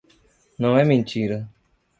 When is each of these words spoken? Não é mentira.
Não 0.57 0.75
é 0.79 0.83
mentira. 0.83 1.47